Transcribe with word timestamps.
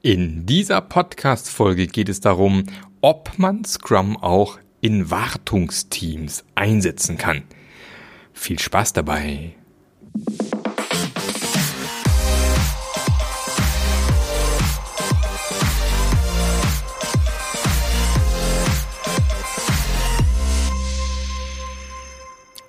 In 0.00 0.46
dieser 0.46 0.80
Podcast-Folge 0.80 1.88
geht 1.88 2.08
es 2.08 2.20
darum, 2.20 2.62
ob 3.00 3.36
man 3.36 3.64
Scrum 3.64 4.16
auch 4.16 4.60
in 4.80 5.10
Wartungsteams 5.10 6.44
einsetzen 6.54 7.18
kann. 7.18 7.42
Viel 8.32 8.60
Spaß 8.60 8.92
dabei! 8.92 9.56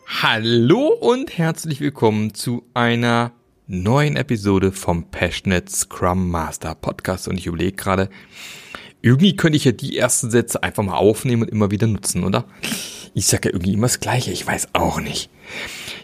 Hallo 0.07 0.87
und 0.87 1.37
herzlich 1.37 1.79
willkommen 1.79 2.33
zu 2.33 2.63
einer 2.73 3.33
neuen 3.71 4.15
Episode 4.15 4.71
vom 4.71 5.11
Passionate 5.11 5.71
Scrum 5.71 6.31
Master 6.31 6.73
Podcast 6.73 7.27
und 7.27 7.37
ich 7.37 7.45
überlege 7.45 7.73
gerade, 7.73 8.09
irgendwie 9.03 9.35
könnte 9.35 9.57
ich 9.57 9.65
ja 9.65 9.71
die 9.71 9.95
ersten 9.95 10.31
Sätze 10.31 10.63
einfach 10.63 10.81
mal 10.81 10.95
aufnehmen 10.95 11.43
und 11.43 11.49
immer 11.49 11.69
wieder 11.69 11.85
nutzen, 11.85 12.23
oder? 12.23 12.45
Ich 13.13 13.27
sage 13.27 13.49
ja 13.49 13.53
irgendwie 13.53 13.73
immer 13.73 13.85
das 13.85 13.99
Gleiche, 13.99 14.31
ich 14.31 14.45
weiß 14.45 14.69
auch 14.73 14.99
nicht. 14.99 15.29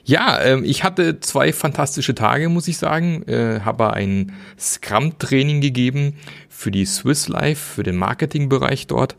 Ja, 0.04 0.40
ähm, 0.44 0.64
ich 0.64 0.84
hatte 0.84 1.20
zwei 1.22 1.52
fantastische 1.52 2.14
Tage, 2.14 2.50
muss 2.50 2.68
ich 2.68 2.78
sagen. 2.78 3.24
Äh, 3.28 3.62
habe 3.62 3.94
ein 3.94 4.34
Scrum-Training 4.60 5.60
gegeben 5.60 6.18
für 6.48 6.70
die 6.70 6.86
Swiss 6.86 7.28
Life, 7.28 7.74
für 7.74 7.84
den 7.84 7.96
Marketingbereich 7.96 8.86
dort. 8.86 9.16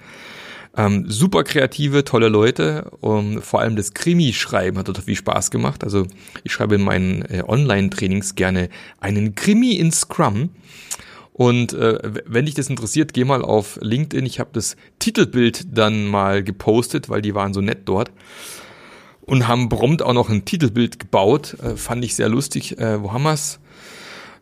Ähm, 0.76 1.10
super 1.10 1.42
kreative, 1.42 2.04
tolle 2.04 2.28
Leute. 2.28 2.90
Um, 3.00 3.40
vor 3.40 3.60
allem 3.60 3.76
das 3.76 3.94
Krimi-Schreiben 3.94 4.78
hat 4.78 4.86
total 4.86 5.04
viel 5.04 5.16
Spaß 5.16 5.50
gemacht. 5.50 5.82
Also 5.82 6.06
ich 6.44 6.52
schreibe 6.52 6.74
in 6.74 6.82
meinen 6.82 7.22
äh, 7.22 7.42
Online-Trainings 7.46 8.34
gerne 8.34 8.68
einen 9.00 9.34
Krimi 9.34 9.72
in 9.72 9.90
Scrum. 9.90 10.50
Und 11.32 11.72
äh, 11.74 11.98
wenn 12.26 12.46
dich 12.46 12.54
das 12.54 12.70
interessiert, 12.70 13.12
geh 13.12 13.24
mal 13.24 13.42
auf 13.42 13.78
LinkedIn. 13.80 14.24
Ich 14.24 14.40
habe 14.40 14.50
das 14.52 14.76
Titelbild 14.98 15.66
dann 15.77 16.06
mal 16.06 16.42
gepostet, 16.42 17.08
weil 17.08 17.22
die 17.22 17.34
waren 17.34 17.55
so 17.55 17.61
nett 17.61 17.80
dort. 17.86 18.11
Und 19.22 19.48
haben 19.48 19.68
prompt 19.68 20.02
auch 20.02 20.12
noch 20.12 20.28
ein 20.28 20.44
Titelbild 20.44 20.98
gebaut. 20.98 21.56
Äh, 21.62 21.77
fand 21.77 22.05
ich 22.05 22.14
sehr 22.14 22.28
lustig. 22.28 22.78
Äh, 22.78 23.02
wo 23.02 23.12
haben 23.12 23.24
wir's? 23.24 23.61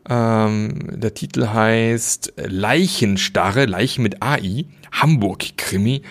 Ähm, 0.09 1.01
der 1.01 1.15
Titel 1.15 1.49
heißt 1.49 2.35
Leichenstarre, 2.37 3.67
Leichen 3.67 4.03
mit 4.03 4.23
AI, 4.23 4.67
Hamburg-Krimi. 4.93 6.03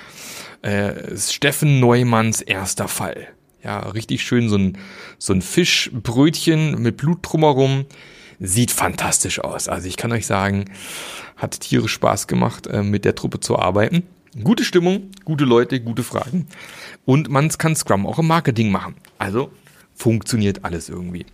Äh, 0.62 1.18
Steffen 1.18 1.80
Neumanns 1.80 2.42
erster 2.42 2.88
Fall. 2.88 3.28
Ja, 3.64 3.80
richtig 3.80 4.24
schön 4.24 4.50
so 4.50 4.58
ein, 4.58 4.78
so 5.18 5.34
ein 5.34 5.42
Fischbrötchen 5.42 6.82
mit 6.82 6.98
Blut 6.98 7.20
drumherum. 7.22 7.86
Sieht 8.40 8.72
fantastisch 8.72 9.40
aus. 9.40 9.68
Also 9.70 9.88
ich 9.88 9.96
kann 9.96 10.12
euch 10.12 10.26
sagen, 10.26 10.66
hat 11.38 11.60
tierisch 11.60 11.94
Spaß 11.94 12.28
gemacht, 12.28 12.68
äh, 12.68 12.84
mit 12.84 13.06
der 13.06 13.16
Truppe 13.16 13.40
zu 13.40 13.58
arbeiten. 13.58 14.04
Gute 14.44 14.64
Stimmung, 14.64 15.12
gute 15.26 15.46
Leute, 15.46 15.80
gute 15.80 16.04
Fragen. 16.04 16.48
Und 17.06 17.30
man 17.30 17.50
kann 17.50 17.76
Scrum 17.76 18.08
auch 18.08 18.20
im 18.20 18.28
Marketing 18.28 18.72
machen. 18.72 18.96
Also 19.20 19.52
funktioniert 19.94 20.66
alles 20.66 20.90
irgendwie. 20.90 21.26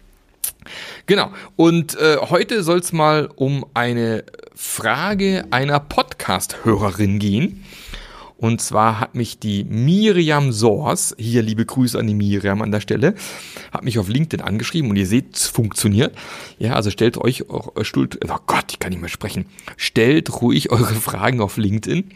Genau. 1.05 1.31
Und 1.55 1.95
äh, 1.97 2.17
heute 2.17 2.63
soll 2.63 2.79
es 2.79 2.93
mal 2.93 3.29
um 3.35 3.65
eine 3.73 4.23
Frage 4.55 5.45
einer 5.51 5.79
Podcast-Hörerin 5.79 7.19
gehen. 7.19 7.63
Und 8.39 8.61
zwar 8.61 9.01
hat 9.01 9.15
mich 9.15 9.37
die 9.39 9.65
Miriam 9.65 10.53
Soors, 10.53 11.13
hier 11.19 11.41
liebe 11.41 11.65
Grüße 11.65 11.99
an 11.99 12.07
die 12.07 12.13
Miriam 12.13 12.61
an 12.61 12.71
der 12.71 12.79
Stelle, 12.79 13.15
hat 13.73 13.83
mich 13.83 13.99
auf 13.99 14.07
LinkedIn 14.07 14.45
angeschrieben 14.45 14.89
und 14.89 14.95
ihr 14.95 15.07
seht, 15.07 15.35
es 15.35 15.47
funktioniert. 15.47 16.15
Ja, 16.57 16.73
also 16.73 16.89
stellt 16.89 17.17
euch, 17.17 17.49
oh 17.49 17.73
Gott, 18.47 18.71
ich 18.71 18.79
kann 18.79 18.91
nicht 18.91 19.01
mehr 19.01 19.09
sprechen. 19.09 19.45
Stellt 19.75 20.41
ruhig 20.41 20.71
eure 20.71 20.95
Fragen 20.95 21.41
auf 21.41 21.57
LinkedIn 21.57 22.11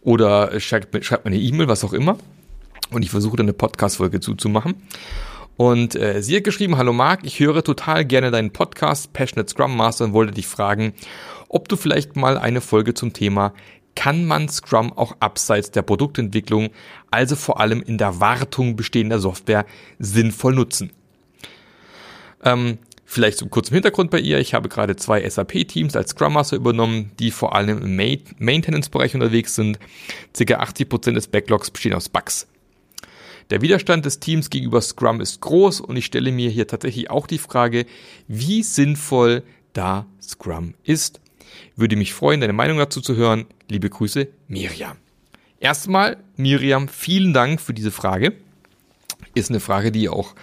oder 0.00 0.58
schreibt, 0.58 1.04
schreibt 1.04 1.26
mir 1.26 1.32
eine 1.32 1.40
E-Mail, 1.40 1.68
was 1.68 1.84
auch 1.84 1.92
immer. 1.92 2.16
Und 2.90 3.02
ich 3.02 3.10
versuche 3.10 3.36
dann 3.36 3.46
eine 3.46 3.52
Podcast-Folge 3.52 4.20
zuzumachen. 4.20 4.74
Und 5.56 5.96
äh, 5.96 6.22
sie 6.22 6.36
hat 6.36 6.44
geschrieben, 6.44 6.76
hallo 6.76 6.92
Marc, 6.92 7.20
ich 7.24 7.40
höre 7.40 7.64
total 7.64 8.04
gerne 8.04 8.30
deinen 8.30 8.50
Podcast 8.50 9.12
Passionate 9.12 9.50
Scrum 9.50 9.76
Master 9.76 10.04
und 10.04 10.12
wollte 10.12 10.34
dich 10.34 10.46
fragen, 10.46 10.92
ob 11.48 11.68
du 11.68 11.76
vielleicht 11.76 12.16
mal 12.16 12.36
eine 12.36 12.60
Folge 12.60 12.92
zum 12.94 13.12
Thema 13.12 13.54
kann 13.96 14.26
man 14.26 14.48
Scrum 14.48 14.92
auch 14.92 15.16
abseits 15.20 15.72
der 15.72 15.82
Produktentwicklung, 15.82 16.68
also 17.10 17.34
vor 17.34 17.58
allem 17.60 17.82
in 17.82 17.98
der 17.98 18.20
Wartung 18.20 18.76
bestehender 18.76 19.18
Software, 19.18 19.66
sinnvoll 19.98 20.54
nutzen. 20.54 20.92
Ähm, 22.44 22.78
vielleicht 23.04 23.38
zum 23.38 23.50
kurzen 23.50 23.74
Hintergrund 23.74 24.10
bei 24.10 24.20
ihr. 24.20 24.38
Ich 24.38 24.54
habe 24.54 24.68
gerade 24.68 24.96
zwei 24.96 25.28
SAP-Teams 25.28 25.96
als 25.96 26.10
Scrum 26.10 26.34
Master 26.34 26.56
übernommen, 26.56 27.10
die 27.18 27.30
vor 27.30 27.54
allem 27.54 27.82
im 27.82 27.96
Maintenance-Bereich 28.38 29.14
unterwegs 29.14 29.54
sind. 29.54 29.78
Circa 30.36 30.60
80% 30.60 31.12
des 31.12 31.28
Backlogs 31.28 31.70
bestehen 31.70 31.94
aus 31.94 32.08
Bugs. 32.10 32.46
Der 33.50 33.60
Widerstand 33.60 34.04
des 34.04 34.18
Teams 34.18 34.50
gegenüber 34.50 34.80
Scrum 34.80 35.20
ist 35.20 35.40
groß 35.40 35.80
und 35.80 35.96
ich 35.96 36.06
stelle 36.06 36.32
mir 36.32 36.50
hier 36.50 36.66
tatsächlich 36.66 37.10
auch 37.10 37.28
die 37.28 37.38
Frage, 37.38 37.86
wie 38.26 38.64
sinnvoll 38.64 39.44
da 39.72 40.06
Scrum 40.20 40.74
ist. 40.82 41.20
Würde 41.76 41.94
mich 41.94 42.12
freuen, 42.12 42.40
deine 42.40 42.52
Meinung 42.52 42.78
dazu 42.78 43.00
zu 43.00 43.14
hören. 43.14 43.46
Liebe 43.68 43.88
Grüße, 43.88 44.26
Miriam. 44.48 44.96
Erstmal, 45.60 46.16
Miriam, 46.36 46.88
vielen 46.88 47.32
Dank 47.32 47.60
für 47.60 47.72
diese 47.72 47.92
Frage. 47.92 48.32
Ist 49.34 49.50
eine 49.50 49.60
Frage, 49.60 49.92
die 49.92 50.08
auch 50.08 50.34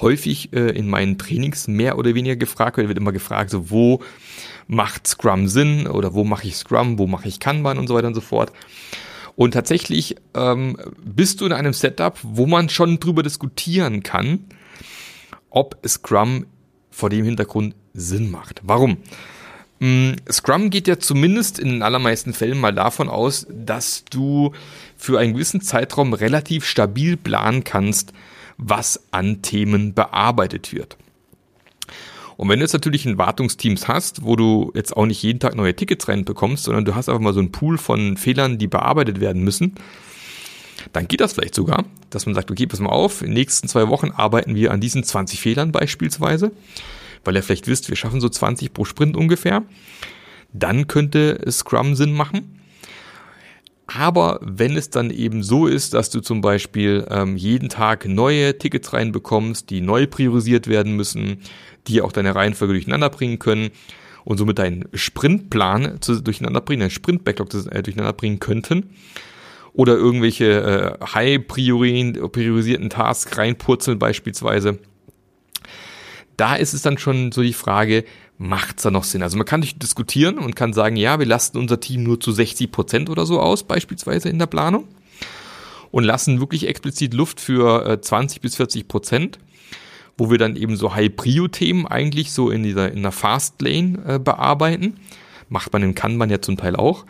häufig 0.00 0.52
äh, 0.52 0.70
in 0.70 0.88
meinen 0.88 1.16
Trainings 1.16 1.66
mehr 1.66 1.96
oder 1.96 2.14
weniger 2.14 2.36
gefragt 2.36 2.76
wird. 2.76 2.88
Wird 2.88 2.98
immer 2.98 3.12
gefragt, 3.12 3.50
so 3.50 3.70
wo 3.70 4.02
macht 4.66 5.06
Scrum 5.06 5.48
Sinn 5.48 5.86
oder 5.86 6.12
wo 6.12 6.24
mache 6.24 6.46
ich 6.46 6.56
Scrum, 6.56 6.98
wo 6.98 7.06
mache 7.06 7.26
ich 7.26 7.40
Kanban 7.40 7.78
und 7.78 7.86
so 7.86 7.94
weiter 7.94 8.08
und 8.08 8.14
so 8.14 8.20
fort. 8.20 8.52
Und 9.38 9.52
tatsächlich 9.52 10.16
ähm, 10.34 10.76
bist 11.00 11.40
du 11.40 11.46
in 11.46 11.52
einem 11.52 11.72
Setup, 11.72 12.18
wo 12.24 12.46
man 12.46 12.68
schon 12.68 12.98
drüber 12.98 13.22
diskutieren 13.22 14.02
kann, 14.02 14.40
ob 15.48 15.78
Scrum 15.86 16.46
vor 16.90 17.08
dem 17.08 17.24
Hintergrund 17.24 17.76
Sinn 17.94 18.32
macht. 18.32 18.62
Warum? 18.64 18.96
Mm, 19.78 20.14
Scrum 20.28 20.70
geht 20.70 20.88
ja 20.88 20.98
zumindest 20.98 21.60
in 21.60 21.68
den 21.68 21.82
allermeisten 21.84 22.34
Fällen 22.34 22.58
mal 22.58 22.74
davon 22.74 23.08
aus, 23.08 23.46
dass 23.48 24.04
du 24.10 24.50
für 24.96 25.20
einen 25.20 25.34
gewissen 25.34 25.60
Zeitraum 25.60 26.14
relativ 26.14 26.64
stabil 26.64 27.16
planen 27.16 27.62
kannst, 27.62 28.12
was 28.56 29.04
an 29.12 29.40
Themen 29.40 29.94
bearbeitet 29.94 30.72
wird. 30.72 30.96
Und 32.38 32.48
wenn 32.48 32.60
du 32.60 32.64
jetzt 32.64 32.72
natürlich 32.72 33.04
ein 33.04 33.18
Wartungsteams 33.18 33.88
hast, 33.88 34.22
wo 34.22 34.36
du 34.36 34.70
jetzt 34.76 34.96
auch 34.96 35.06
nicht 35.06 35.20
jeden 35.24 35.40
Tag 35.40 35.56
neue 35.56 35.74
Tickets 35.74 36.06
reinbekommst, 36.06 36.64
sondern 36.64 36.84
du 36.84 36.94
hast 36.94 37.08
einfach 37.08 37.20
mal 37.20 37.34
so 37.34 37.40
einen 37.40 37.50
Pool 37.50 37.78
von 37.78 38.16
Fehlern, 38.16 38.58
die 38.58 38.68
bearbeitet 38.68 39.18
werden 39.18 39.42
müssen, 39.42 39.74
dann 40.92 41.08
geht 41.08 41.20
das 41.20 41.32
vielleicht 41.32 41.56
sogar, 41.56 41.84
dass 42.10 42.26
man 42.26 42.36
sagt, 42.36 42.52
okay, 42.52 42.68
pass 42.68 42.78
mal 42.78 42.90
auf, 42.90 43.22
in 43.22 43.30
den 43.30 43.34
nächsten 43.34 43.66
zwei 43.66 43.88
Wochen 43.88 44.12
arbeiten 44.12 44.54
wir 44.54 44.70
an 44.70 44.80
diesen 44.80 45.02
20 45.02 45.40
Fehlern 45.40 45.72
beispielsweise, 45.72 46.52
weil 47.24 47.34
ihr 47.34 47.42
vielleicht 47.42 47.66
wisst, 47.66 47.88
wir 47.88 47.96
schaffen 47.96 48.20
so 48.20 48.28
20 48.28 48.72
pro 48.72 48.84
Sprint 48.84 49.16
ungefähr. 49.16 49.64
Dann 50.52 50.86
könnte 50.86 51.40
Scrum 51.50 51.96
Sinn 51.96 52.12
machen. 52.12 52.57
Aber 53.88 54.38
wenn 54.42 54.76
es 54.76 54.90
dann 54.90 55.10
eben 55.10 55.42
so 55.42 55.66
ist, 55.66 55.94
dass 55.94 56.10
du 56.10 56.20
zum 56.20 56.42
Beispiel 56.42 57.06
ähm, 57.10 57.38
jeden 57.38 57.70
Tag 57.70 58.06
neue 58.06 58.58
Tickets 58.58 58.92
reinbekommst, 58.92 59.70
die 59.70 59.80
neu 59.80 60.06
priorisiert 60.06 60.68
werden 60.68 60.94
müssen, 60.94 61.38
die 61.86 62.02
auch 62.02 62.12
deine 62.12 62.34
Reihenfolge 62.34 62.74
durcheinander 62.74 63.08
bringen 63.08 63.38
können 63.38 63.70
und 64.24 64.36
somit 64.36 64.58
deinen 64.58 64.84
Sprintplan 64.92 66.02
zu, 66.02 66.20
durcheinander 66.20 66.60
bringen, 66.60 66.80
deinen 66.80 66.90
Sprint-Backlog 66.90 67.48
äh, 67.54 67.82
durcheinander 67.82 68.12
bringen 68.12 68.40
könnten, 68.40 68.90
oder 69.72 69.94
irgendwelche 69.94 70.98
äh, 71.00 71.04
high 71.06 71.46
priorisierten 71.46 72.90
Tasks 72.90 73.38
reinpurzeln 73.38 73.98
beispielsweise, 73.98 74.80
da 76.36 76.56
ist 76.56 76.74
es 76.74 76.82
dann 76.82 76.98
schon 76.98 77.32
so 77.32 77.42
die 77.42 77.52
Frage, 77.54 78.04
macht's 78.38 78.84
da 78.84 78.90
noch 78.90 79.04
Sinn? 79.04 79.22
Also 79.22 79.36
man 79.36 79.46
kann 79.46 79.60
nicht 79.60 79.82
diskutieren 79.82 80.38
und 80.38 80.56
kann 80.56 80.72
sagen, 80.72 80.96
ja, 80.96 81.18
wir 81.18 81.26
lasten 81.26 81.58
unser 81.58 81.80
Team 81.80 82.04
nur 82.04 82.20
zu 82.20 82.32
60 82.32 82.72
Prozent 82.72 83.10
oder 83.10 83.26
so 83.26 83.40
aus, 83.40 83.64
beispielsweise 83.64 84.28
in 84.28 84.38
der 84.38 84.46
Planung 84.46 84.86
und 85.90 86.04
lassen 86.04 86.40
wirklich 86.40 86.66
explizit 86.66 87.14
Luft 87.14 87.40
für 87.40 87.86
äh, 87.86 88.00
20 88.00 88.40
bis 88.40 88.56
40 88.56 88.88
Prozent, 88.88 89.38
wo 90.16 90.30
wir 90.30 90.38
dann 90.38 90.56
eben 90.56 90.76
so 90.76 90.94
High-Prio-Themen 90.94 91.86
eigentlich 91.86 92.32
so 92.32 92.50
in 92.50 92.62
dieser 92.62 92.92
in 92.92 93.02
der 93.02 93.12
Fast 93.12 93.60
Lane 93.62 93.98
äh, 94.06 94.18
bearbeiten. 94.18 94.98
Macht 95.48 95.72
man 95.72 95.82
in 95.82 95.94
Kanban 95.94 96.30
ja 96.30 96.42
zum 96.42 96.56
Teil 96.56 96.76
auch. 96.76 97.06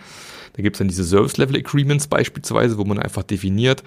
Da 0.58 0.62
gibt 0.62 0.74
es 0.74 0.78
dann 0.78 0.88
diese 0.88 1.04
Service-Level-Agreements 1.04 2.08
beispielsweise, 2.08 2.78
wo 2.78 2.84
man 2.84 2.98
einfach 2.98 3.22
definiert, 3.22 3.84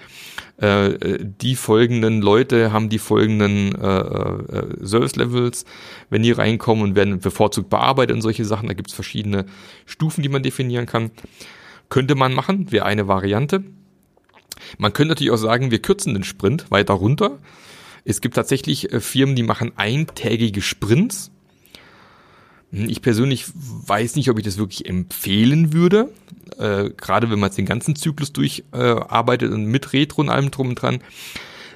äh, 0.56 1.18
die 1.20 1.54
folgenden 1.54 2.22
Leute 2.22 2.72
haben 2.72 2.88
die 2.88 2.98
folgenden 2.98 3.74
äh, 3.74 3.98
äh, 3.98 4.86
Service-Levels, 4.86 5.66
wenn 6.08 6.22
die 6.22 6.32
reinkommen 6.32 6.82
und 6.82 6.94
werden 6.94 7.18
bevorzugt 7.18 7.68
bearbeitet 7.68 8.16
und 8.16 8.22
solche 8.22 8.46
Sachen. 8.46 8.68
Da 8.68 8.72
gibt 8.72 8.88
es 8.88 8.94
verschiedene 8.94 9.44
Stufen, 9.84 10.22
die 10.22 10.30
man 10.30 10.42
definieren 10.42 10.86
kann. 10.86 11.10
Könnte 11.90 12.14
man 12.14 12.32
machen, 12.32 12.72
wäre 12.72 12.86
eine 12.86 13.06
Variante. 13.06 13.62
Man 14.78 14.94
könnte 14.94 15.10
natürlich 15.10 15.32
auch 15.32 15.36
sagen, 15.36 15.70
wir 15.70 15.82
kürzen 15.82 16.14
den 16.14 16.24
Sprint 16.24 16.70
weiter 16.70 16.94
runter. 16.94 17.38
Es 18.06 18.22
gibt 18.22 18.34
tatsächlich 18.34 18.90
äh, 18.94 19.00
Firmen, 19.00 19.36
die 19.36 19.42
machen 19.42 19.72
eintägige 19.76 20.62
Sprints 20.62 21.32
ich 22.72 23.02
persönlich 23.02 23.44
weiß 23.54 24.16
nicht, 24.16 24.30
ob 24.30 24.38
ich 24.38 24.44
das 24.44 24.56
wirklich 24.56 24.88
empfehlen 24.88 25.74
würde. 25.74 26.10
Äh, 26.58 26.90
gerade 26.90 27.30
wenn 27.30 27.38
man 27.38 27.48
jetzt 27.48 27.58
den 27.58 27.66
ganzen 27.66 27.96
Zyklus 27.96 28.32
durcharbeitet 28.32 29.50
äh, 29.50 29.54
und 29.54 29.66
mit 29.66 29.92
Retro 29.92 30.22
und 30.22 30.30
allem 30.30 30.50
drum 30.50 30.70
und 30.70 30.76
dran. 30.76 31.00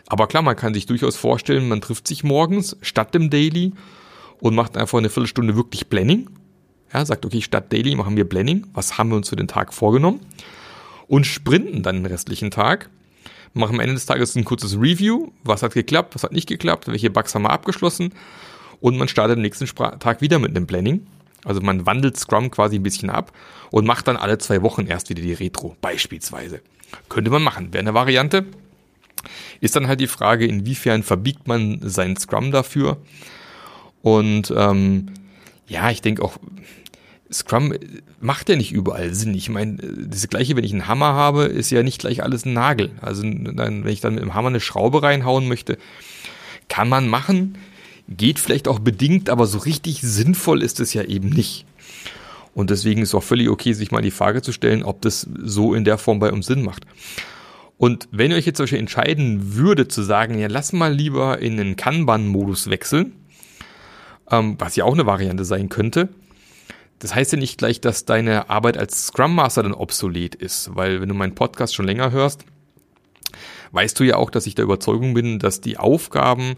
Aber 0.06 0.26
klar, 0.26 0.42
man 0.42 0.56
kann 0.56 0.72
sich 0.72 0.86
durchaus 0.86 1.16
vorstellen, 1.16 1.68
man 1.68 1.80
trifft 1.80 2.08
sich 2.08 2.24
morgens 2.24 2.76
statt 2.80 3.14
dem 3.14 3.28
Daily 3.28 3.72
und 4.40 4.54
macht 4.54 4.76
einfach 4.76 4.98
eine 4.98 5.10
Viertelstunde 5.10 5.54
wirklich 5.56 5.90
Planning. 5.90 6.30
Ja, 6.92 7.04
sagt, 7.04 7.26
okay, 7.26 7.42
statt 7.42 7.72
Daily 7.72 7.94
machen 7.94 8.16
wir 8.16 8.24
Planning. 8.24 8.66
Was 8.72 8.96
haben 8.96 9.10
wir 9.10 9.16
uns 9.16 9.28
für 9.28 9.36
den 9.36 9.48
Tag 9.48 9.74
vorgenommen? 9.74 10.20
Und 11.08 11.26
sprinten 11.26 11.82
dann 11.82 11.96
den 11.96 12.06
restlichen 12.06 12.50
Tag. 12.50 12.88
Machen 13.52 13.74
am 13.74 13.80
Ende 13.80 13.94
des 13.94 14.06
Tages 14.06 14.34
ein 14.36 14.44
kurzes 14.44 14.78
Review. 14.78 15.30
Was 15.42 15.62
hat 15.62 15.74
geklappt? 15.74 16.14
Was 16.14 16.22
hat 16.22 16.32
nicht 16.32 16.48
geklappt? 16.48 16.88
Welche 16.88 17.10
Bugs 17.10 17.34
haben 17.34 17.42
wir 17.42 17.50
abgeschlossen? 17.50 18.12
Und 18.80 18.96
man 18.96 19.08
startet 19.08 19.36
am 19.36 19.42
nächsten 19.42 19.66
Tag 19.66 20.20
wieder 20.20 20.38
mit 20.38 20.56
einem 20.56 20.66
Planning. 20.66 21.06
Also 21.44 21.60
man 21.60 21.86
wandelt 21.86 22.16
Scrum 22.16 22.50
quasi 22.50 22.76
ein 22.76 22.82
bisschen 22.82 23.08
ab 23.08 23.32
und 23.70 23.86
macht 23.86 24.08
dann 24.08 24.16
alle 24.16 24.38
zwei 24.38 24.62
Wochen 24.62 24.86
erst 24.86 25.10
wieder 25.10 25.22
die 25.22 25.32
Retro, 25.32 25.76
beispielsweise. 25.80 26.60
Könnte 27.08 27.30
man 27.30 27.42
machen. 27.42 27.72
Wäre 27.72 27.82
eine 27.82 27.94
Variante. 27.94 28.44
Ist 29.60 29.76
dann 29.76 29.88
halt 29.88 30.00
die 30.00 30.06
Frage, 30.06 30.46
inwiefern 30.46 31.02
verbiegt 31.02 31.46
man 31.46 31.80
seinen 31.82 32.16
Scrum 32.16 32.50
dafür. 32.50 32.98
Und 34.02 34.52
ähm, 34.56 35.12
ja, 35.68 35.90
ich 35.90 36.02
denke 36.02 36.22
auch, 36.22 36.38
Scrum 37.32 37.74
macht 38.20 38.48
ja 38.48 38.56
nicht 38.56 38.72
überall 38.72 39.12
Sinn. 39.14 39.34
Ich 39.34 39.48
meine, 39.48 39.76
das 39.76 40.28
gleiche, 40.28 40.56
wenn 40.56 40.64
ich 40.64 40.72
einen 40.72 40.86
Hammer 40.86 41.14
habe, 41.14 41.44
ist 41.44 41.70
ja 41.70 41.82
nicht 41.82 42.00
gleich 42.00 42.22
alles 42.22 42.44
ein 42.44 42.52
Nagel. 42.52 42.90
Also 43.00 43.22
wenn 43.24 43.86
ich 43.86 44.00
dann 44.00 44.14
mit 44.14 44.22
dem 44.22 44.34
Hammer 44.34 44.48
eine 44.48 44.60
Schraube 44.60 45.02
reinhauen 45.02 45.48
möchte, 45.48 45.78
kann 46.68 46.88
man 46.88 47.08
machen, 47.08 47.56
geht 48.08 48.38
vielleicht 48.38 48.68
auch 48.68 48.78
bedingt, 48.78 49.30
aber 49.30 49.46
so 49.46 49.58
richtig 49.58 50.00
sinnvoll 50.00 50.62
ist 50.62 50.80
es 50.80 50.94
ja 50.94 51.02
eben 51.02 51.28
nicht. 51.28 51.66
Und 52.54 52.70
deswegen 52.70 53.02
ist 53.02 53.10
es 53.10 53.14
auch 53.14 53.22
völlig 53.22 53.48
okay, 53.48 53.72
sich 53.72 53.90
mal 53.90 54.00
die 54.00 54.10
Frage 54.10 54.42
zu 54.42 54.52
stellen, 54.52 54.82
ob 54.82 55.02
das 55.02 55.28
so 55.42 55.74
in 55.74 55.84
der 55.84 55.98
Form 55.98 56.18
bei 56.18 56.32
uns 56.32 56.46
Sinn 56.46 56.62
macht. 56.62 56.84
Und 57.78 58.08
wenn 58.10 58.30
ihr 58.30 58.38
euch 58.38 58.46
jetzt 58.46 58.56
zum 58.56 58.64
Beispiel 58.64 58.78
entscheiden 58.78 59.54
würde 59.54 59.88
zu 59.88 60.02
sagen, 60.02 60.38
ja, 60.38 60.48
lass 60.48 60.72
mal 60.72 60.92
lieber 60.92 61.38
in 61.40 61.58
den 61.58 61.76
Kanban-Modus 61.76 62.70
wechseln, 62.70 63.12
ähm, 64.30 64.56
was 64.58 64.76
ja 64.76 64.84
auch 64.84 64.94
eine 64.94 65.04
Variante 65.04 65.44
sein 65.44 65.68
könnte, 65.68 66.08
das 66.98 67.14
heißt 67.14 67.32
ja 67.32 67.38
nicht 67.38 67.58
gleich, 67.58 67.80
dass 67.82 68.06
deine 68.06 68.48
Arbeit 68.48 68.78
als 68.78 69.08
Scrum 69.08 69.34
Master 69.34 69.62
dann 69.62 69.74
obsolet 69.74 70.34
ist, 70.34 70.74
weil 70.74 71.02
wenn 71.02 71.10
du 71.10 71.14
meinen 71.14 71.34
Podcast 71.34 71.74
schon 71.74 71.84
länger 71.84 72.10
hörst, 72.10 72.44
weißt 73.72 74.00
du 74.00 74.04
ja 74.04 74.16
auch, 74.16 74.30
dass 74.30 74.46
ich 74.46 74.54
der 74.54 74.64
Überzeugung 74.64 75.12
bin, 75.12 75.38
dass 75.38 75.60
die 75.60 75.76
Aufgaben 75.76 76.54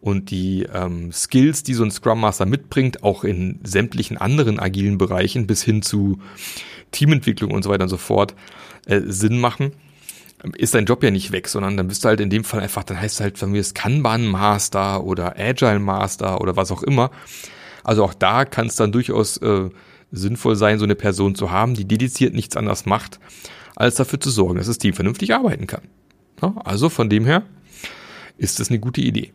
und 0.00 0.30
die 0.30 0.66
ähm, 0.72 1.12
Skills, 1.12 1.62
die 1.62 1.74
so 1.74 1.84
ein 1.84 1.90
Scrum 1.90 2.20
Master 2.20 2.46
mitbringt, 2.46 3.02
auch 3.02 3.24
in 3.24 3.60
sämtlichen 3.64 4.16
anderen 4.16 4.58
agilen 4.60 4.98
Bereichen 4.98 5.46
bis 5.46 5.62
hin 5.62 5.82
zu 5.82 6.18
Teamentwicklung 6.92 7.50
und 7.50 7.62
so 7.62 7.70
weiter 7.70 7.84
und 7.84 7.88
so 7.88 7.96
fort 7.96 8.34
äh, 8.86 9.00
Sinn 9.06 9.40
machen 9.40 9.72
ist 10.56 10.74
dein 10.74 10.84
Job 10.84 11.02
ja 11.02 11.10
nicht 11.10 11.32
weg, 11.32 11.48
sondern 11.48 11.76
dann 11.76 11.88
bist 11.88 12.04
du 12.04 12.08
halt 12.08 12.20
in 12.20 12.30
dem 12.30 12.44
Fall 12.44 12.60
einfach, 12.60 12.84
dann 12.84 13.00
heißt 13.00 13.16
es 13.16 13.20
halt 13.20 13.38
von 13.38 13.50
mir 13.50 13.58
das 13.58 13.74
Kanban 13.74 14.26
Master 14.26 15.04
oder 15.04 15.34
Agile 15.38 15.78
Master 15.78 16.40
oder 16.40 16.56
was 16.56 16.70
auch 16.70 16.82
immer. 16.82 17.10
Also 17.82 18.04
auch 18.04 18.14
da 18.14 18.44
kann 18.44 18.66
es 18.66 18.76
dann 18.76 18.92
durchaus 18.92 19.38
äh, 19.38 19.70
sinnvoll 20.12 20.56
sein, 20.56 20.78
so 20.78 20.84
eine 20.84 20.94
Person 20.94 21.34
zu 21.34 21.50
haben, 21.50 21.74
die 21.74 21.86
dediziert 21.86 22.34
nichts 22.34 22.56
anderes 22.56 22.86
macht, 22.86 23.18
als 23.74 23.96
dafür 23.96 24.20
zu 24.20 24.30
sorgen, 24.30 24.58
dass 24.58 24.66
das 24.66 24.78
Team 24.78 24.94
vernünftig 24.94 25.34
arbeiten 25.34 25.66
kann. 25.66 25.82
Ja, 26.42 26.54
also 26.64 26.88
von 26.88 27.08
dem 27.08 27.24
her 27.24 27.42
ist 28.36 28.60
das 28.60 28.68
eine 28.68 28.78
gute 28.78 29.00
Idee. 29.00 29.32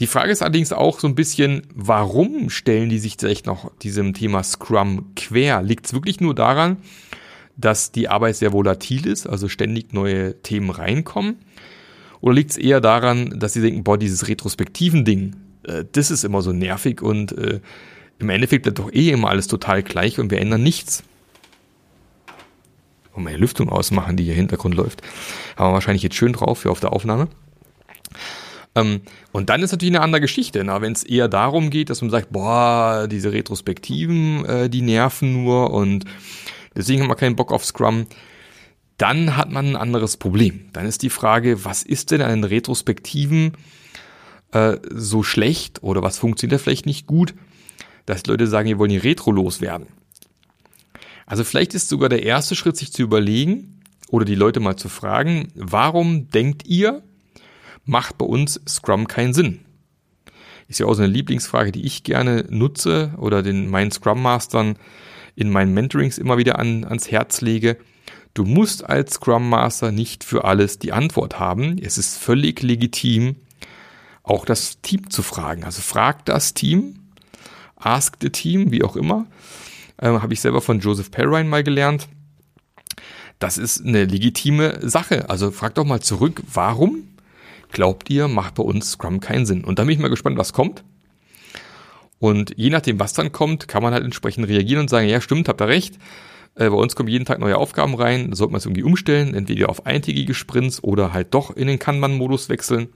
Die 0.00 0.06
Frage 0.06 0.32
ist 0.32 0.40
allerdings 0.40 0.72
auch 0.72 0.98
so 0.98 1.06
ein 1.06 1.14
bisschen, 1.14 1.62
warum 1.74 2.48
stellen 2.48 2.88
die 2.88 2.98
sich 2.98 3.16
vielleicht 3.18 3.46
noch 3.46 3.70
diesem 3.78 4.14
Thema 4.14 4.42
Scrum 4.42 5.14
quer? 5.14 5.62
Liegt 5.62 5.86
es 5.86 5.92
wirklich 5.92 6.20
nur 6.20 6.34
daran, 6.34 6.78
dass 7.56 7.92
die 7.92 8.08
Arbeit 8.08 8.36
sehr 8.36 8.54
volatil 8.54 9.06
ist, 9.06 9.26
also 9.26 9.48
ständig 9.48 9.92
neue 9.92 10.40
Themen 10.42 10.70
reinkommen? 10.70 11.36
Oder 12.22 12.34
liegt 12.34 12.52
es 12.52 12.56
eher 12.56 12.80
daran, 12.80 13.38
dass 13.38 13.52
sie 13.52 13.60
denken, 13.60 13.84
boah, 13.84 13.98
dieses 13.98 14.26
retrospektiven 14.26 15.04
Ding, 15.04 15.36
äh, 15.64 15.84
das 15.92 16.10
ist 16.10 16.24
immer 16.24 16.40
so 16.40 16.52
nervig 16.52 17.02
und 17.02 17.32
äh, 17.32 17.60
im 18.18 18.28
Endeffekt 18.28 18.64
bleibt 18.64 18.78
doch 18.78 18.92
eh 18.92 19.10
immer 19.10 19.28
alles 19.28 19.48
total 19.48 19.82
gleich 19.82 20.18
und 20.18 20.30
wir 20.30 20.38
ändern 20.38 20.62
nichts. 20.62 21.02
Und 23.12 23.24
meine 23.24 23.38
Lüftung 23.38 23.68
ausmachen, 23.68 24.16
die 24.16 24.24
hier 24.24 24.34
im 24.34 24.40
Hintergrund 24.40 24.74
läuft. 24.74 25.02
Haben 25.56 25.70
wir 25.70 25.74
wahrscheinlich 25.74 26.02
jetzt 26.02 26.16
schön 26.16 26.32
drauf 26.32 26.60
für 26.60 26.70
auf 26.70 26.80
der 26.80 26.92
Aufnahme. 26.92 27.28
Ähm, 28.74 29.02
und 29.32 29.50
dann 29.50 29.62
ist 29.62 29.72
natürlich 29.72 29.94
eine 29.94 30.04
andere 30.04 30.20
Geschichte. 30.20 30.64
Wenn 30.66 30.92
es 30.92 31.02
eher 31.02 31.28
darum 31.28 31.70
geht, 31.70 31.90
dass 31.90 32.02
man 32.02 32.10
sagt, 32.10 32.30
boah, 32.30 33.08
diese 33.10 33.32
Retrospektiven, 33.32 34.44
äh, 34.44 34.70
die 34.70 34.82
nerven 34.82 35.42
nur 35.42 35.72
und 35.72 36.04
deswegen 36.76 37.02
haben 37.02 37.10
wir 37.10 37.16
keinen 37.16 37.36
Bock 37.36 37.52
auf 37.52 37.64
Scrum, 37.64 38.06
dann 38.96 39.36
hat 39.36 39.50
man 39.50 39.66
ein 39.66 39.76
anderes 39.76 40.18
Problem. 40.18 40.68
Dann 40.72 40.86
ist 40.86 41.02
die 41.02 41.10
Frage, 41.10 41.64
was 41.64 41.82
ist 41.82 42.10
denn 42.10 42.20
an 42.20 42.30
den 42.30 42.44
Retrospektiven 42.44 43.52
äh, 44.52 44.76
so 44.90 45.22
schlecht 45.22 45.82
oder 45.82 46.02
was 46.02 46.18
funktioniert 46.18 46.60
vielleicht 46.60 46.86
nicht 46.86 47.06
gut, 47.06 47.34
dass 48.06 48.26
Leute 48.26 48.46
sagen, 48.46 48.68
wir 48.68 48.78
wollen 48.78 48.90
die 48.90 48.98
Retro 48.98 49.32
loswerden. 49.32 49.86
Also 51.26 51.44
vielleicht 51.44 51.74
ist 51.74 51.88
sogar 51.88 52.08
der 52.08 52.24
erste 52.24 52.56
Schritt, 52.56 52.76
sich 52.76 52.92
zu 52.92 53.02
überlegen 53.02 53.80
oder 54.08 54.24
die 54.24 54.34
Leute 54.34 54.60
mal 54.60 54.76
zu 54.76 54.88
fragen, 54.88 55.48
warum 55.54 56.28
denkt 56.28 56.66
ihr, 56.66 57.02
macht 57.84 58.18
bei 58.18 58.26
uns 58.26 58.60
Scrum 58.68 59.08
keinen 59.08 59.34
Sinn? 59.34 59.60
Ist 60.68 60.78
ja 60.78 60.86
auch 60.86 60.94
so 60.94 61.02
eine 61.02 61.12
Lieblingsfrage, 61.12 61.72
die 61.72 61.84
ich 61.84 62.04
gerne 62.04 62.46
nutze 62.48 63.12
oder 63.16 63.42
den 63.42 63.68
meinen 63.68 63.90
Scrum 63.90 64.22
Mastern 64.22 64.76
in 65.34 65.50
meinen 65.50 65.74
Mentorings 65.74 66.18
immer 66.18 66.38
wieder 66.38 66.58
an, 66.58 66.84
ans 66.84 67.10
Herz 67.10 67.40
lege. 67.40 67.76
Du 68.34 68.44
musst 68.44 68.88
als 68.88 69.14
Scrum 69.14 69.48
Master 69.48 69.90
nicht 69.90 70.22
für 70.22 70.44
alles 70.44 70.78
die 70.78 70.92
Antwort 70.92 71.40
haben. 71.40 71.78
Es 71.78 71.98
ist 71.98 72.16
völlig 72.16 72.62
legitim, 72.62 73.36
auch 74.22 74.44
das 74.44 74.80
Team 74.82 75.10
zu 75.10 75.22
fragen. 75.22 75.64
Also 75.64 75.82
frag 75.82 76.24
das 76.26 76.54
Team, 76.54 77.00
ask 77.76 78.16
the 78.20 78.30
Team, 78.30 78.70
wie 78.70 78.84
auch 78.84 78.94
immer. 78.94 79.26
Ähm, 80.00 80.22
Habe 80.22 80.32
ich 80.32 80.40
selber 80.40 80.60
von 80.60 80.78
Joseph 80.78 81.10
Perrine 81.10 81.48
mal 81.48 81.64
gelernt. 81.64 82.08
Das 83.40 83.58
ist 83.58 83.84
eine 83.84 84.04
legitime 84.04 84.78
Sache. 84.88 85.28
Also 85.30 85.50
frag 85.50 85.74
doch 85.74 85.84
mal 85.84 86.00
zurück, 86.00 86.42
warum 86.52 87.08
glaubt 87.72 88.10
ihr, 88.10 88.28
macht 88.28 88.54
bei 88.54 88.62
uns 88.62 88.92
Scrum 88.92 89.20
keinen 89.20 89.46
Sinn? 89.46 89.64
Und 89.64 89.78
da 89.78 89.84
bin 89.84 89.92
ich 89.92 89.98
mal 89.98 90.08
gespannt, 90.08 90.38
was 90.38 90.52
kommt. 90.52 90.84
Und 92.18 92.52
je 92.56 92.70
nachdem, 92.70 93.00
was 93.00 93.14
dann 93.14 93.32
kommt, 93.32 93.66
kann 93.66 93.82
man 93.82 93.94
halt 93.94 94.04
entsprechend 94.04 94.46
reagieren 94.46 94.82
und 94.82 94.90
sagen, 94.90 95.08
ja, 95.08 95.20
stimmt, 95.20 95.48
habt 95.48 95.60
ihr 95.62 95.68
recht. 95.68 95.98
Äh, 96.54 96.68
bei 96.68 96.76
uns 96.76 96.94
kommen 96.94 97.08
jeden 97.08 97.24
Tag 97.24 97.38
neue 97.38 97.56
Aufgaben 97.56 97.94
rein, 97.94 98.32
sollte 98.34 98.52
man 98.52 98.58
es 98.58 98.66
irgendwie 98.66 98.82
umstellen, 98.82 99.34
entweder 99.34 99.70
auf 99.70 99.86
eintägige 99.86 100.34
Sprints 100.34 100.84
oder 100.84 101.12
halt 101.12 101.32
doch 101.32 101.56
in 101.56 101.66
den 101.66 101.78
Kanban-Modus 101.78 102.48
wechseln. 102.48 102.88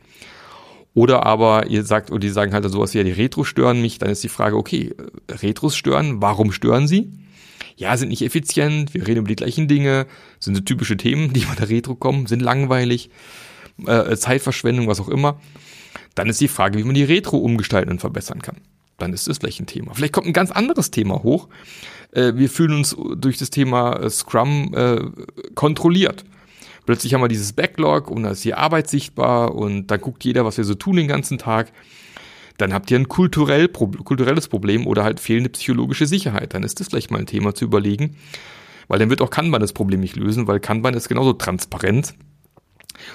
Oder 0.93 1.27
aber 1.27 1.67
ihr 1.67 1.85
sagt, 1.85 2.11
und 2.11 2.23
die 2.23 2.29
sagen 2.29 2.53
halt 2.53 2.71
sowas 2.71 2.95
wie, 2.95 2.99
ja, 2.99 3.05
die 3.05 3.11
Retros 3.11 3.49
stören 3.49 3.81
mich, 3.81 3.99
dann 3.99 4.11
ist 4.11 4.23
die 4.23 4.29
Frage, 4.29 4.57
okay, 4.57 4.95
äh, 5.29 5.33
Retros 5.33 5.75
stören, 5.75 6.21
warum 6.21 6.53
stören 6.53 6.87
sie? 6.87 7.11
Ja, 7.77 7.97
sind 7.97 8.11
nicht 8.11 8.23
effizient, 8.23 8.95
wir 8.95 9.07
reden 9.07 9.21
über 9.21 9.29
die 9.29 9.37
gleichen 9.37 9.67
Dinge, 9.67 10.07
sind 10.39 10.55
so 10.55 10.61
typische 10.61 10.97
Themen, 10.97 11.33
die 11.33 11.41
bei 11.41 11.55
der 11.55 11.69
Retro 11.69 11.97
kommen, 11.97 12.27
sind 12.27 12.41
langweilig, 12.41 13.11
äh, 13.87 14.17
Zeitverschwendung, 14.17 14.89
was 14.89 15.01
auch 15.01 15.09
immer. 15.09 15.41
Dann 16.15 16.29
ist 16.29 16.41
die 16.41 16.49
Frage, 16.49 16.79
wie 16.79 16.85
man 16.85 16.95
die 16.95 17.05
Retro 17.05 17.39
umgestalten 17.39 17.91
und 17.91 18.01
verbessern 18.01 18.43
kann 18.43 18.57
dann 18.99 19.13
ist 19.13 19.29
das 19.29 19.39
vielleicht 19.39 19.61
ein 19.61 19.67
Thema. 19.67 19.95
Vielleicht 19.95 20.13
kommt 20.13 20.27
ein 20.27 20.33
ganz 20.33 20.51
anderes 20.51 20.91
Thema 20.91 21.23
hoch. 21.23 21.49
Äh, 22.13 22.35
wir 22.37 22.49
fühlen 22.49 22.75
uns 22.75 22.97
durch 23.17 23.39
das 23.39 23.51
Thema 23.51 23.95
äh, 23.97 24.11
Scrum 24.11 24.73
äh, 24.75 25.01
kontrolliert. 25.55 26.25
Plötzlich 26.87 27.15
haben 27.15 27.23
wir 27.23 27.29
dieses 27.29 27.55
Backlog 27.55 28.11
und 28.11 28.25
da 28.25 28.31
ist 28.31 28.45
die 28.45 28.55
Arbeit 28.55 28.89
sichtbar 28.89 29.55
und 29.55 29.87
dann 29.87 30.01
guckt 30.01 30.23
jeder, 30.25 30.45
was 30.45 30.59
wir 30.59 30.65
so 30.65 30.75
tun 30.75 30.97
den 30.97 31.09
ganzen 31.09 31.39
Tag. 31.39 31.73
Dann 32.59 32.73
habt 32.73 32.91
ihr 32.91 32.99
ein 32.99 33.09
kulturell, 33.09 33.69
kulturelles 33.69 34.49
Problem 34.49 34.87
oder 34.87 35.03
halt 35.03 35.19
fehlende 35.19 35.51
psychologische 35.51 36.07
Sicherheit. 36.07 36.55
Dann 36.55 36.63
ist 36.63 36.79
das 36.79 36.89
vielleicht 36.89 37.11
mal 37.11 37.19
ein 37.19 37.27
Thema 37.27 37.55
zu 37.55 37.65
überlegen. 37.65 38.17
Weil 38.87 38.99
dann 38.99 39.09
wird 39.09 39.23
auch 39.23 39.31
Kanban 39.31 39.63
das 39.63 39.73
Problem 39.73 40.01
nicht 40.01 40.15
lösen, 40.15 40.47
weil 40.47 40.61
Kanban 40.61 40.93
ist 40.93 41.09
genauso 41.09 41.33
transparent. 41.33 42.15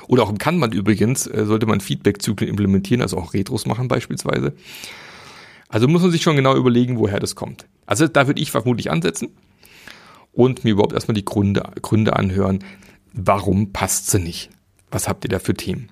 Oder 0.07 0.23
auch 0.23 0.29
im 0.29 0.37
Kanban 0.37 0.71
übrigens 0.71 1.23
sollte 1.23 1.65
man 1.65 1.81
Feedback-Zyklen 1.81 2.49
implementieren, 2.49 3.01
also 3.01 3.17
auch 3.17 3.33
Retros 3.33 3.65
machen 3.65 3.87
beispielsweise. 3.87 4.53
Also 5.69 5.87
muss 5.87 6.01
man 6.01 6.11
sich 6.11 6.23
schon 6.23 6.35
genau 6.35 6.55
überlegen, 6.55 6.97
woher 6.97 7.19
das 7.19 7.35
kommt. 7.35 7.67
Also 7.85 8.07
da 8.07 8.27
würde 8.27 8.41
ich 8.41 8.51
vermutlich 8.51 8.91
ansetzen 8.91 9.29
und 10.33 10.63
mir 10.63 10.71
überhaupt 10.71 10.93
erstmal 10.93 11.15
die 11.15 11.25
Gründe, 11.25 11.63
Gründe 11.81 12.15
anhören, 12.15 12.59
warum 13.13 13.71
passt 13.71 14.09
sie 14.09 14.19
nicht? 14.19 14.49
Was 14.91 15.07
habt 15.07 15.25
ihr 15.25 15.29
da 15.29 15.39
für 15.39 15.53
Themen? 15.53 15.89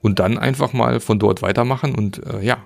Und 0.00 0.18
dann 0.20 0.38
einfach 0.38 0.72
mal 0.72 1.00
von 1.00 1.18
dort 1.18 1.42
weitermachen 1.42 1.94
und 1.94 2.24
äh, 2.26 2.44
ja, 2.44 2.58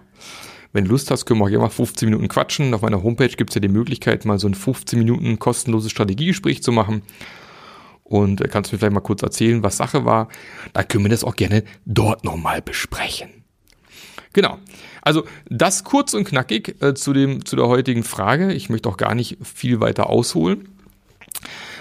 wenn 0.72 0.84
du 0.84 0.90
Lust 0.90 1.10
hast, 1.10 1.26
können 1.26 1.40
wir 1.40 1.46
auch 1.46 1.48
gerne 1.48 1.64
mal 1.64 1.70
15 1.70 2.08
Minuten 2.08 2.28
quatschen. 2.28 2.74
Auf 2.74 2.82
meiner 2.82 3.02
Homepage 3.02 3.28
gibt 3.28 3.50
es 3.50 3.54
ja 3.54 3.60
die 3.60 3.68
Möglichkeit, 3.68 4.24
mal 4.24 4.38
so 4.38 4.46
ein 4.46 4.54
15 4.54 4.98
Minuten 4.98 5.38
kostenloses 5.38 5.90
Strategiegespräch 5.90 6.62
zu 6.62 6.70
machen. 6.70 7.02
Und 8.10 8.40
äh, 8.40 8.48
kannst 8.48 8.72
mir 8.72 8.78
vielleicht 8.78 8.92
mal 8.92 9.00
kurz 9.00 9.22
erzählen, 9.22 9.62
was 9.62 9.76
Sache 9.76 10.04
war. 10.04 10.28
Da 10.72 10.82
können 10.82 11.04
wir 11.04 11.10
das 11.10 11.24
auch 11.24 11.36
gerne 11.36 11.62
dort 11.86 12.24
nochmal 12.24 12.60
besprechen. 12.60 13.30
Genau. 14.32 14.58
Also 15.00 15.24
das 15.48 15.84
kurz 15.84 16.12
und 16.12 16.24
knackig 16.24 16.82
äh, 16.82 16.94
zu, 16.94 17.12
dem, 17.12 17.44
zu 17.44 17.54
der 17.54 17.68
heutigen 17.68 18.02
Frage. 18.02 18.52
Ich 18.52 18.68
möchte 18.68 18.88
auch 18.88 18.96
gar 18.96 19.14
nicht 19.14 19.38
viel 19.42 19.80
weiter 19.80 20.10
ausholen. 20.10 20.68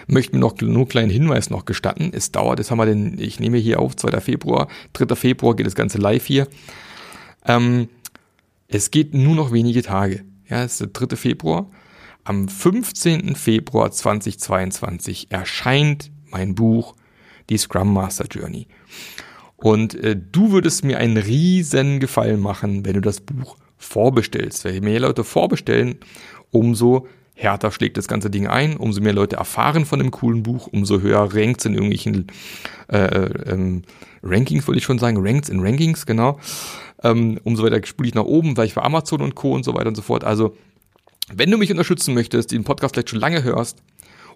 Möchte 0.06 0.36
mir 0.36 0.40
noch 0.40 0.60
nur 0.62 0.76
einen 0.76 0.88
kleinen 0.88 1.10
Hinweis 1.10 1.50
noch 1.50 1.66
gestatten. 1.66 2.12
Es 2.14 2.32
dauert, 2.32 2.60
das 2.60 2.70
haben 2.70 2.78
wir 2.78 2.86
denn, 2.86 3.20
ich 3.20 3.40
nehme 3.40 3.58
hier 3.58 3.80
auf, 3.80 3.96
2. 3.96 4.22
Februar, 4.22 4.68
3. 4.94 5.16
Februar 5.16 5.56
geht 5.56 5.66
das 5.66 5.76
Ganze 5.76 5.98
live 5.98 6.26
hier. 6.26 6.48
Ähm, 7.46 7.90
es 8.68 8.92
geht 8.92 9.16
nur 9.16 9.36
noch 9.36 9.52
wenige 9.52 9.82
Tage. 9.82 10.24
Ja, 10.48 10.64
es 10.64 10.80
ist 10.80 10.82
der 10.96 11.08
3. 11.08 11.16
Februar. 11.16 11.72
Am 12.24 12.48
15. 12.48 13.36
Februar 13.36 13.92
2022 13.92 15.32
erscheint 15.32 16.12
mein 16.32 16.56
Buch, 16.56 16.96
die 17.50 17.58
Scrum 17.58 17.94
Master 17.94 18.26
Journey. 18.26 18.68
Und 19.58 19.96
äh, 19.96 20.16
du 20.16 20.52
würdest 20.52 20.84
mir 20.84 20.98
einen 20.98 21.18
riesen 21.18 22.00
Gefallen 22.00 22.40
machen, 22.40 22.86
wenn 22.86 22.94
du 22.94 23.02
das 23.02 23.20
Buch 23.20 23.58
vorbestellst. 23.78 24.64
Weil 24.66 24.76
je 24.76 24.82
mehr 24.82 25.00
Leute 25.00 25.24
vorbestellen, 25.24 25.98
umso 26.52 27.08
härter 27.34 27.72
schlägt 27.72 27.98
das 27.98 28.08
ganze 28.08 28.30
Ding 28.30 28.48
ein, 28.48 28.78
umso 28.78 29.02
mehr 29.02 29.14
Leute 29.14 29.38
erfahren 29.38 29.86
von 29.86 30.00
dem 30.00 30.12
coolen 30.12 30.44
Buch, 30.44 30.68
umso 30.68 31.00
höher 31.00 31.34
rankt 31.34 31.66
in 31.66 31.74
irgendwelchen 31.74 32.28
äh, 32.90 33.30
ähm, 33.52 33.84
Rankings, 34.22 34.68
wollte 34.68 34.80
ich 34.80 34.84
schon 34.84 35.00
sagen, 35.00 35.18
Ranks 35.26 35.48
in 35.48 35.62
Rankings, 35.62 36.06
genau. 36.06 36.40
Ähm, 37.02 37.40
umso 37.46 37.64
weiter 37.64 37.86
spule 37.86 38.10
ich 38.10 38.16
nach 38.16 38.26
oben, 38.26 38.58
weil 38.58 38.68
ich 38.68 38.76
bei 38.76 38.82
Amazon 38.82 39.22
und 39.22 39.36
Co. 39.36 39.54
und 39.54 39.64
so 39.64 39.74
weiter 39.74 39.88
und 39.88 39.96
so 39.96 40.02
fort. 40.02 40.26
Also, 40.26 40.56
wenn 41.34 41.50
du 41.50 41.58
mich 41.58 41.72
unterstützen 41.72 42.14
möchtest, 42.14 42.52
den 42.52 42.66
Podcast 42.66 42.96
vielleicht 42.96 43.10
schon 43.12 43.20
lange 43.20 43.44
hörst 43.44 43.78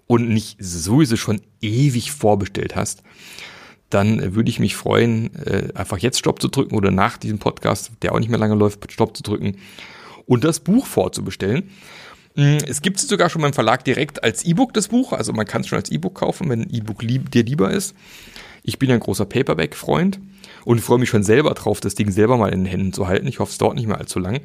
und 0.06 0.28
nicht 0.28 0.56
sowieso 0.60 1.16
schon 1.16 1.40
ewig 1.60 2.12
vorbestellt 2.12 2.76
hast, 2.76 3.02
dann 3.90 4.34
würde 4.34 4.50
ich 4.50 4.58
mich 4.58 4.76
freuen, 4.76 5.34
äh, 5.36 5.68
einfach 5.74 5.98
jetzt 5.98 6.18
Stopp 6.18 6.40
zu 6.40 6.48
drücken 6.48 6.74
oder 6.74 6.90
nach 6.90 7.16
diesem 7.16 7.38
Podcast, 7.38 7.92
der 8.02 8.12
auch 8.12 8.18
nicht 8.18 8.28
mehr 8.28 8.38
lange 8.38 8.54
läuft, 8.54 8.92
Stopp 8.92 9.16
zu 9.16 9.22
drücken 9.22 9.56
und 10.26 10.44
das 10.44 10.60
Buch 10.60 10.86
vorzubestellen. 10.86 11.70
Mm, 12.34 12.58
es 12.66 12.82
gibt 12.82 12.98
es 12.98 13.08
sogar 13.08 13.30
schon 13.30 13.42
beim 13.42 13.52
Verlag 13.52 13.84
direkt 13.84 14.24
als 14.24 14.44
E-Book, 14.44 14.74
das 14.74 14.88
Buch. 14.88 15.12
Also 15.12 15.32
man 15.32 15.46
kann 15.46 15.60
es 15.60 15.68
schon 15.68 15.78
als 15.78 15.90
E-Book 15.90 16.16
kaufen, 16.16 16.48
wenn 16.48 16.62
ein 16.62 16.74
E-Book 16.74 17.02
lieb, 17.02 17.30
dir 17.30 17.44
lieber 17.44 17.70
ist. 17.70 17.94
Ich 18.62 18.78
bin 18.78 18.90
ein 18.90 19.00
großer 19.00 19.26
Paperback-Freund 19.26 20.18
und 20.64 20.80
freue 20.80 20.98
mich 20.98 21.10
schon 21.10 21.22
selber 21.22 21.52
drauf, 21.54 21.80
das 21.80 21.94
Ding 21.94 22.10
selber 22.10 22.36
mal 22.36 22.48
in 22.48 22.60
den 22.60 22.70
Händen 22.70 22.92
zu 22.92 23.06
halten. 23.06 23.28
Ich 23.28 23.38
hoffe, 23.38 23.52
es 23.52 23.58
dauert 23.58 23.76
nicht 23.76 23.86
mehr 23.86 23.98
allzu 23.98 24.18
lang. 24.18 24.40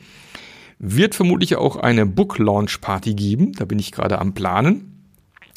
Wird 0.77 1.15
vermutlich 1.15 1.55
auch 1.55 1.77
eine 1.77 2.05
Book-Launch-Party 2.05 3.13
geben. 3.13 3.53
Da 3.53 3.65
bin 3.65 3.79
ich 3.79 3.91
gerade 3.91 4.19
am 4.19 4.33
Planen. 4.33 4.98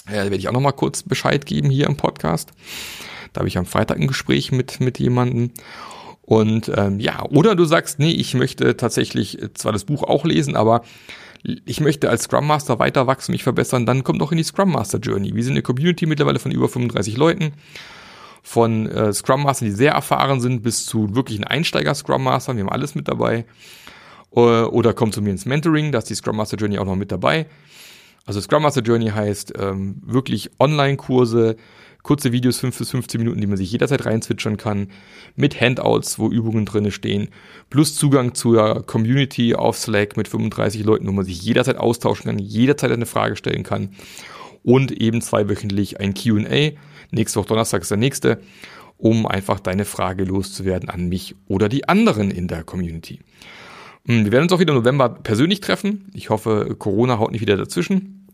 Da 0.06 0.12
werde 0.12 0.36
ich 0.36 0.48
auch 0.48 0.52
noch 0.52 0.60
mal 0.60 0.72
kurz 0.72 1.02
Bescheid 1.02 1.46
geben 1.46 1.70
hier 1.70 1.86
im 1.86 1.96
Podcast. 1.96 2.52
Da 3.32 3.40
habe 3.40 3.48
ich 3.48 3.58
am 3.58 3.66
Freitag 3.66 3.98
ein 3.98 4.08
Gespräch 4.08 4.52
mit, 4.52 4.80
mit 4.80 4.98
jemandem. 4.98 5.52
Und 6.22 6.70
ähm, 6.74 7.00
ja, 7.00 7.24
oder 7.30 7.54
du 7.54 7.64
sagst, 7.64 7.98
nee, 7.98 8.10
ich 8.10 8.34
möchte 8.34 8.76
tatsächlich 8.76 9.38
zwar 9.54 9.72
das 9.72 9.84
Buch 9.84 10.02
auch 10.02 10.24
lesen, 10.24 10.56
aber 10.56 10.82
ich 11.42 11.80
möchte 11.80 12.08
als 12.08 12.24
Scrum 12.24 12.46
Master 12.46 12.78
weiter 12.78 13.06
wachsen, 13.06 13.32
mich 13.32 13.42
verbessern, 13.42 13.84
dann 13.84 14.04
kommt 14.04 14.20
doch 14.20 14.30
in 14.30 14.38
die 14.38 14.44
Scrum 14.44 14.70
Master 14.70 14.98
Journey. 14.98 15.34
Wir 15.34 15.42
sind 15.42 15.54
eine 15.54 15.62
Community 15.62 16.06
mittlerweile 16.06 16.38
von 16.38 16.52
über 16.52 16.68
35 16.68 17.16
Leuten. 17.16 17.52
Von 18.44 18.88
äh, 18.88 19.12
Scrum 19.12 19.42
Mastern, 19.42 19.68
die 19.68 19.74
sehr 19.74 19.92
erfahren 19.92 20.40
sind, 20.40 20.62
bis 20.62 20.86
zu 20.86 21.14
wirklichen 21.14 21.44
Einsteiger 21.44 21.94
Scrum 21.94 22.24
Mastern. 22.24 22.56
Wir 22.56 22.64
haben 22.64 22.72
alles 22.72 22.94
mit 22.94 23.08
dabei. 23.08 23.44
Äh, 24.34 24.40
oder 24.40 24.94
kommt 24.94 25.14
zu 25.14 25.22
mir 25.22 25.30
ins 25.30 25.46
Mentoring, 25.46 25.92
da 25.92 25.98
ist 25.98 26.10
die 26.10 26.14
Scrum 26.14 26.36
Master 26.36 26.56
Journey 26.56 26.78
auch 26.78 26.86
noch 26.86 26.96
mit 26.96 27.12
dabei. 27.12 27.46
Also 28.24 28.40
Scrum 28.40 28.62
Master 28.62 28.82
Journey 28.82 29.08
heißt 29.08 29.54
ähm, 29.58 30.00
wirklich 30.04 30.50
Online-Kurse, 30.60 31.56
kurze 32.02 32.32
Videos, 32.32 32.58
5 32.58 32.78
bis 32.78 32.90
15 32.90 33.20
Minuten, 33.20 33.40
die 33.40 33.46
man 33.46 33.56
sich 33.56 33.70
jederzeit 33.70 34.04
reinzwitschern 34.06 34.56
kann, 34.56 34.88
mit 35.36 35.60
Handouts, 35.60 36.18
wo 36.18 36.28
Übungen 36.28 36.64
drinne 36.64 36.90
stehen, 36.90 37.28
plus 37.70 37.94
Zugang 37.94 38.34
zur 38.34 38.84
Community 38.86 39.54
auf 39.54 39.78
Slack 39.78 40.16
mit 40.16 40.28
35 40.28 40.84
Leuten, 40.84 41.06
wo 41.06 41.12
man 41.12 41.24
sich 41.24 41.42
jederzeit 41.42 41.76
austauschen 41.76 42.26
kann, 42.26 42.38
jederzeit 42.38 42.92
eine 42.92 43.06
Frage 43.06 43.36
stellen 43.36 43.62
kann 43.62 43.90
und 44.62 44.92
eben 44.92 45.20
zweiwöchentlich 45.20 46.00
ein 46.00 46.14
Q&A. 46.14 46.72
Nächste 47.10 47.40
Woche 47.40 47.48
Donnerstag 47.48 47.82
ist 47.82 47.90
der 47.90 47.98
nächste, 47.98 48.40
um 48.96 49.26
einfach 49.26 49.60
deine 49.60 49.84
Frage 49.84 50.24
loszuwerden 50.24 50.88
an 50.88 51.08
mich 51.08 51.34
oder 51.48 51.68
die 51.68 51.88
anderen 51.88 52.30
in 52.30 52.46
der 52.46 52.62
Community. 52.62 53.20
Hm, 54.06 54.24
wir 54.24 54.32
werden 54.32 54.44
uns 54.44 54.52
auch 54.52 54.60
wieder 54.60 54.72
im 54.72 54.78
November 54.78 55.08
persönlich 55.08 55.60
treffen. 55.60 56.10
Ich 56.14 56.30
hoffe, 56.30 56.74
Corona 56.78 57.18
haut 57.18 57.32
nicht 57.32 57.40
wieder 57.40 57.56
dazwischen. 57.56 58.26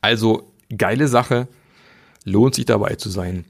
Also 0.00 0.52
geile 0.76 1.08
Sache 1.08 1.48
lohnt 2.24 2.54
sich 2.54 2.64
dabei 2.64 2.96
zu 2.96 3.08
sein. 3.08 3.44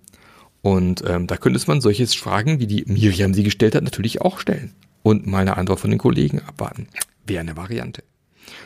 Und 0.60 1.02
ähm, 1.06 1.26
da 1.26 1.36
könnte 1.36 1.60
man 1.66 1.80
solche 1.80 2.06
Fragen, 2.06 2.60
wie 2.60 2.66
die 2.66 2.84
Miriam 2.86 3.34
sie 3.34 3.42
gestellt 3.42 3.74
hat, 3.74 3.82
natürlich 3.82 4.20
auch 4.20 4.38
stellen. 4.38 4.72
Und 5.02 5.26
mal 5.26 5.40
eine 5.40 5.56
Antwort 5.56 5.80
von 5.80 5.90
den 5.90 5.98
Kollegen 5.98 6.40
abwarten. 6.40 6.86
Wäre 7.26 7.40
eine 7.40 7.56
Variante. 7.56 8.04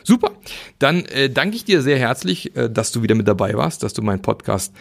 Super. 0.04 0.32
Dann 0.78 1.04
äh, 1.06 1.30
danke 1.30 1.56
ich 1.56 1.64
dir 1.64 1.80
sehr 1.82 1.98
herzlich, 1.98 2.54
äh, 2.56 2.68
dass 2.68 2.92
du 2.92 3.02
wieder 3.02 3.14
mit 3.14 3.28
dabei 3.28 3.54
warst, 3.54 3.82
dass 3.82 3.94
du 3.94 4.02
meinen 4.02 4.20
Podcast 4.20 4.74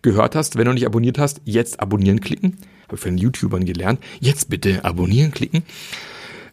gehört 0.00 0.34
hast. 0.34 0.56
Wenn 0.56 0.66
du 0.66 0.72
nicht 0.72 0.86
abonniert 0.86 1.18
hast, 1.18 1.40
jetzt 1.44 1.80
abonnieren 1.80 2.20
klicken. 2.20 2.56
Habe 2.86 2.96
ich 2.96 3.00
von 3.00 3.10
den 3.16 3.18
YouTubern 3.18 3.64
gelernt. 3.64 4.00
Jetzt 4.20 4.48
bitte 4.48 4.84
abonnieren 4.84 5.30
klicken. 5.30 5.64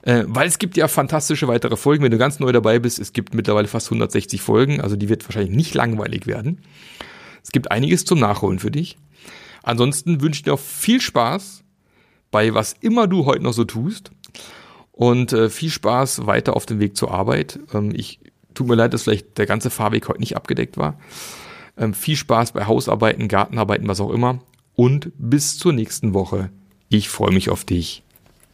Äh, 0.01 0.23
weil 0.27 0.47
es 0.47 0.59
gibt 0.59 0.77
ja 0.77 0.87
fantastische 0.87 1.47
weitere 1.47 1.75
Folgen. 1.75 2.03
Wenn 2.03 2.11
du 2.11 2.17
ganz 2.17 2.39
neu 2.39 2.51
dabei 2.51 2.79
bist, 2.79 2.99
es 2.99 3.13
gibt 3.13 3.33
mittlerweile 3.33 3.67
fast 3.67 3.87
160 3.87 4.41
Folgen. 4.41 4.81
Also 4.81 4.95
die 4.95 5.09
wird 5.09 5.25
wahrscheinlich 5.25 5.55
nicht 5.55 5.73
langweilig 5.73 6.27
werden. 6.27 6.61
Es 7.43 7.51
gibt 7.51 7.71
einiges 7.71 8.05
zum 8.05 8.19
Nachholen 8.19 8.59
für 8.59 8.71
dich. 8.71 8.97
Ansonsten 9.63 10.21
wünsche 10.21 10.39
ich 10.39 10.43
dir 10.43 10.57
viel 10.57 11.01
Spaß 11.01 11.63
bei 12.31 12.53
was 12.53 12.73
immer 12.79 13.07
du 13.07 13.25
heute 13.25 13.43
noch 13.43 13.53
so 13.53 13.65
tust. 13.65 14.11
Und 14.91 15.31
äh, 15.33 15.49
viel 15.49 15.69
Spaß 15.69 16.25
weiter 16.25 16.55
auf 16.55 16.65
dem 16.65 16.79
Weg 16.79 16.97
zur 16.97 17.11
Arbeit. 17.11 17.59
Ähm, 17.73 17.91
ich 17.95 18.19
tut 18.53 18.67
mir 18.67 18.75
leid, 18.75 18.93
dass 18.93 19.03
vielleicht 19.03 19.37
der 19.37 19.45
ganze 19.45 19.69
Fahrweg 19.69 20.07
heute 20.09 20.19
nicht 20.19 20.35
abgedeckt 20.35 20.77
war. 20.77 20.99
Ähm, 21.77 21.93
viel 21.93 22.17
Spaß 22.17 22.51
bei 22.51 22.65
Hausarbeiten, 22.65 23.29
Gartenarbeiten, 23.29 23.87
was 23.87 24.01
auch 24.01 24.11
immer. 24.11 24.39
Und 24.75 25.11
bis 25.17 25.57
zur 25.57 25.73
nächsten 25.73 26.13
Woche. 26.13 26.49
Ich 26.89 27.09
freue 27.09 27.33
mich 27.33 27.49
auf 27.49 27.63
dich. 27.63 28.03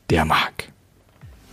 Der 0.09 0.25
Marc. 0.25 0.74